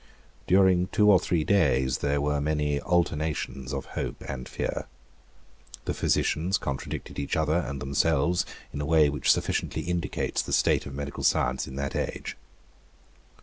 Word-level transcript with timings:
During 0.47 0.87
two 0.87 1.11
or 1.11 1.19
three 1.19 1.43
days 1.43 1.99
there 1.99 2.19
were 2.19 2.41
many 2.41 2.81
alternations 2.81 3.71
of 3.71 3.85
hope 3.93 4.23
and 4.27 4.49
fear. 4.49 4.87
The 5.85 5.93
physicians 5.93 6.57
contradicted 6.57 7.19
each 7.19 7.35
other 7.35 7.57
and 7.59 7.79
themselves 7.79 8.43
in 8.73 8.81
a 8.81 8.85
way 8.87 9.11
which 9.11 9.31
sufficiently 9.31 9.83
indicates 9.83 10.41
the 10.41 10.53
state 10.53 10.87
of 10.87 10.95
medical 10.95 11.21
science 11.23 11.67
in 11.67 11.75
that 11.75 11.95
age. 11.95 12.35